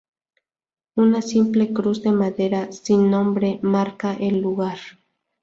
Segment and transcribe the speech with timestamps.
[0.95, 4.79] Una simple cruz de madera, sin nombre, marca el lugar.